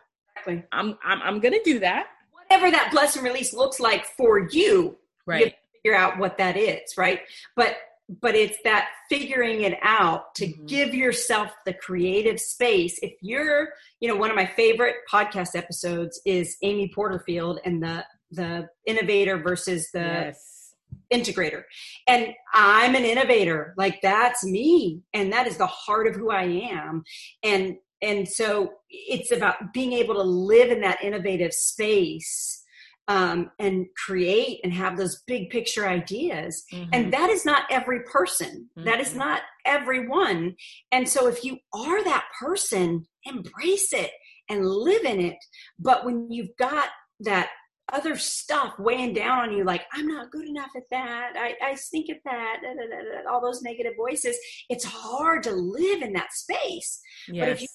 [0.49, 0.69] Exactly.
[0.73, 2.09] I'm I'm I'm gonna do that.
[2.33, 4.97] Whatever that bless and release looks like for you,
[5.27, 5.47] right?
[5.47, 7.21] You figure out what that is, right?
[7.57, 7.77] But
[8.23, 10.67] but it's that figuring it out to mm-hmm.
[10.67, 12.99] give yourself the creative space.
[13.03, 13.69] If you're,
[14.01, 19.39] you know, one of my favorite podcast episodes is Amy Porterfield and the the innovator
[19.39, 20.75] versus the yes.
[21.13, 21.65] integrator.
[22.07, 23.75] And I'm an innovator.
[23.77, 25.03] Like that's me.
[25.13, 27.05] And that is the heart of who I am.
[27.43, 32.63] And and so it's about being able to live in that innovative space
[33.09, 36.91] um, and create and have those big picture ideas mm-hmm.
[36.93, 38.85] and that is not every person mm-hmm.
[38.85, 39.21] that is mm-hmm.
[39.21, 40.55] not everyone
[40.93, 44.11] and so if you are that person embrace it
[44.49, 45.39] and live in it
[45.79, 46.89] but when you've got
[47.21, 47.49] that
[47.93, 51.75] other stuff weighing down on you like i'm not good enough at that i, I
[51.75, 54.37] stink at that da, da, da, all those negative voices
[54.69, 57.41] it's hard to live in that space yes.
[57.41, 57.69] but if you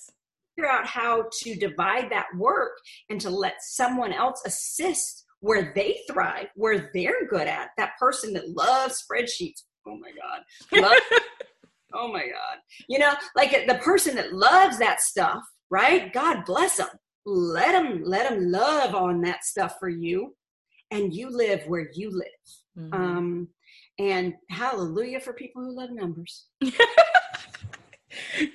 [0.56, 2.78] figure out how to divide that work
[3.10, 7.70] and to let someone else assist where they thrive, where they're good at.
[7.78, 9.64] That person that loves spreadsheets.
[9.86, 10.82] Oh my God.
[10.82, 11.02] Love,
[11.94, 12.60] oh my God.
[12.88, 16.14] You know, like the person that loves that stuff, right?
[16.14, 16.88] God bless them.
[17.26, 20.36] Let them, let them love on that stuff for you.
[20.92, 22.28] And you live where you live.
[22.78, 22.94] Mm-hmm.
[22.94, 23.48] Um,
[24.00, 26.46] and hallelujah for people who love numbers.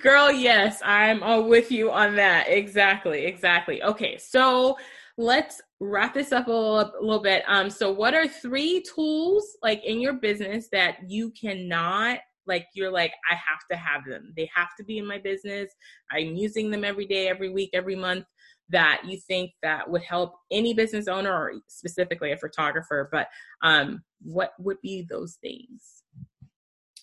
[0.01, 2.47] Girl, yes, I'm all with you on that.
[2.47, 3.83] Exactly, exactly.
[3.83, 4.77] Okay, so
[5.17, 7.43] let's wrap this up a little, a little bit.
[7.47, 12.91] Um, so what are three tools like in your business that you cannot like you're
[12.91, 14.33] like I have to have them.
[14.35, 15.71] They have to be in my business.
[16.11, 18.25] I'm using them every day, every week, every month
[18.71, 23.27] that you think that would help any business owner or specifically a photographer, but
[23.63, 26.03] um what would be those things?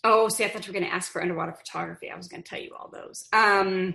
[0.08, 2.10] Oh, see, I thought you were going to ask for underwater photography.
[2.10, 3.26] I was going to tell you all those.
[3.32, 3.94] Um,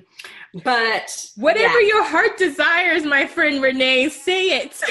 [0.63, 1.87] but whatever yeah.
[1.87, 4.81] your heart desires, my friend Renee, say it.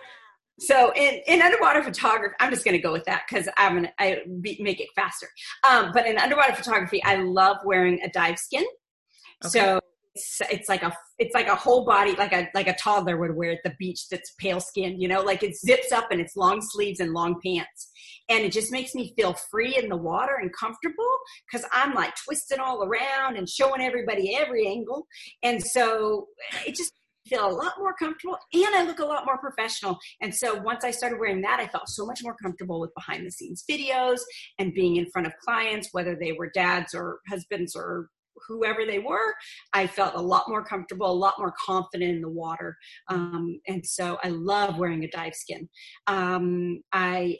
[0.58, 3.88] so in, in underwater photography, I'm just going to go with that because I'm going
[4.00, 5.28] to make it faster.
[5.68, 8.64] Um, but in underwater photography, I love wearing a dive skin.
[9.44, 9.60] Okay.
[9.60, 9.80] So
[10.18, 13.34] it's, it's like a it's like a whole body like a like a toddler would
[13.34, 16.36] wear at the beach that's pale skin you know like it zips up and it's
[16.36, 17.90] long sleeves and long pants
[18.28, 21.18] and it just makes me feel free in the water and comfortable
[21.50, 25.06] because i'm like twisting all around and showing everybody every angle
[25.42, 26.26] and so
[26.66, 26.92] it just
[27.28, 29.98] feel a lot more comfortable and I look a lot more professional.
[30.22, 33.26] And so once I started wearing that, I felt so much more comfortable with behind
[33.26, 34.20] the scenes videos
[34.58, 38.08] and being in front of clients, whether they were dads or husbands or
[38.46, 39.34] whoever they were,
[39.72, 42.76] I felt a lot more comfortable, a lot more confident in the water.
[43.08, 45.68] Um, and so I love wearing a dive skin.
[46.06, 47.38] Um, I,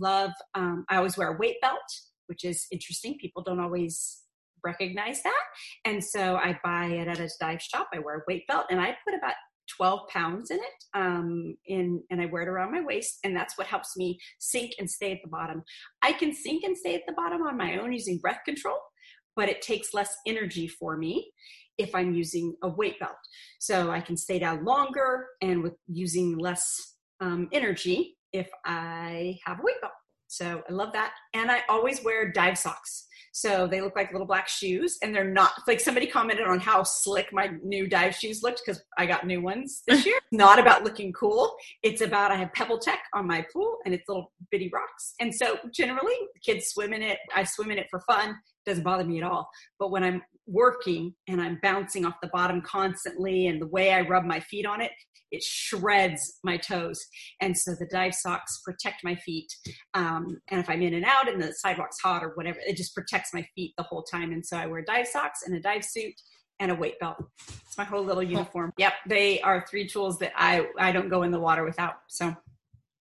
[0.00, 1.80] love, um, I always wear a weight belt,
[2.26, 3.18] which is interesting.
[3.20, 4.22] People don't always
[4.64, 5.42] recognize that.
[5.84, 7.88] And so I buy it at a dive shop.
[7.92, 9.34] I wear a weight belt and I put about
[9.76, 13.18] 12 pounds in it um, in, and I wear it around my waist.
[13.24, 15.62] And that's what helps me sink and stay at the bottom.
[16.02, 18.78] I can sink and stay at the bottom on my own using breath control
[19.36, 21.30] but it takes less energy for me
[21.78, 23.16] if I'm using a weight belt.
[23.58, 29.60] So I can stay down longer and with using less um, energy if I have
[29.60, 29.92] a weight belt.
[30.28, 31.12] So I love that.
[31.34, 33.06] And I always wear dive socks.
[33.34, 36.82] So they look like little black shoes and they're not like somebody commented on how
[36.82, 40.18] slick my new dive shoes looked because I got new ones this year.
[40.32, 41.54] not about looking cool.
[41.82, 45.14] It's about I have PebbleTec on my pool and it's little bitty rocks.
[45.20, 46.14] And so generally
[46.44, 47.18] kids swim in it.
[47.34, 48.34] I swim in it for fun
[48.66, 49.48] doesn't bother me at all.
[49.78, 54.02] But when I'm working and I'm bouncing off the bottom constantly and the way I
[54.02, 54.92] rub my feet on it,
[55.30, 57.04] it shreds my toes.
[57.40, 59.52] And so the dive socks protect my feet.
[59.94, 62.94] Um, and if I'm in and out and the sidewalk's hot or whatever, it just
[62.94, 64.32] protects my feet the whole time.
[64.32, 66.14] And so I wear dive socks and a dive suit
[66.60, 67.16] and a weight belt.
[67.48, 68.72] It's my whole little uniform.
[68.76, 71.94] Yep, they are three tools that I I don't go in the water without.
[72.08, 72.36] So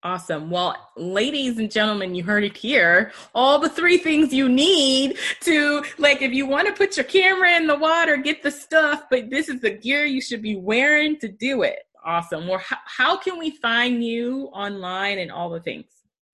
[0.04, 0.50] Awesome.
[0.50, 3.12] Well, ladies and gentlemen, you heard it here.
[3.36, 7.56] All the three things you need to, like, if you want to put your camera
[7.56, 11.20] in the water, get the stuff, but this is the gear you should be wearing
[11.20, 11.80] to do it.
[12.04, 12.48] Awesome.
[12.48, 15.86] Well, how, how can we find you online and all the things?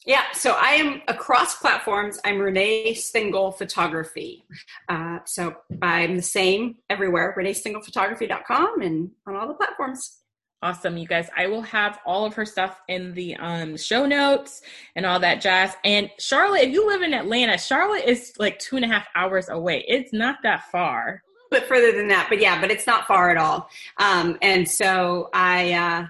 [0.06, 2.18] Yeah, so I am across platforms.
[2.24, 4.46] I'm Renee Stengel Photography.
[4.88, 10.20] Uh, so I'm the same everywhere, reneestengelphotography.com and on all the platforms.
[10.64, 11.30] Awesome, you guys.
[11.38, 14.62] I will have all of her stuff in the um, show notes
[14.96, 15.76] and all that jazz.
[15.84, 19.50] And Charlotte, if you live in Atlanta, Charlotte is like two and a half hours
[19.50, 19.86] away.
[19.88, 21.22] It's not that far.
[21.52, 23.70] But further than that, but yeah, but it's not far at all.
[23.98, 26.08] Um, and so I, uh,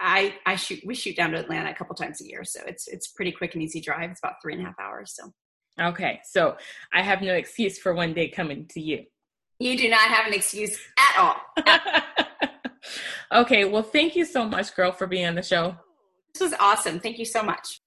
[0.00, 0.80] I, I shoot.
[0.84, 3.52] We shoot down to Atlanta a couple times a year, so it's it's pretty quick
[3.54, 4.10] and easy drive.
[4.10, 5.14] It's about three and a half hours.
[5.14, 5.30] So.
[5.78, 6.56] Okay, so
[6.92, 9.04] I have no excuse for one day coming to you.
[9.58, 12.26] You do not have an excuse at all.
[13.32, 15.76] Okay, well, thank you so much, girl, for being on the show.
[16.34, 16.98] This was awesome.
[16.98, 17.80] Thank you so much.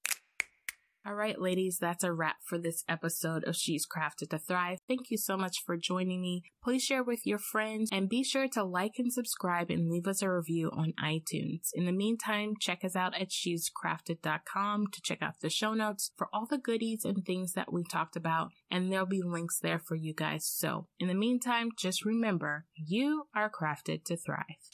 [1.06, 4.78] All right, ladies, that's a wrap for this episode of She's Crafted to Thrive.
[4.88, 6.44] Thank you so much for joining me.
[6.62, 10.22] Please share with your friends and be sure to like and subscribe and leave us
[10.22, 11.68] a review on iTunes.
[11.74, 16.30] In the meantime, check us out at she'scrafted.com to check out the show notes for
[16.32, 19.96] all the goodies and things that we talked about, and there'll be links there for
[19.96, 20.46] you guys.
[20.46, 24.70] So, in the meantime, just remember, you are crafted to thrive.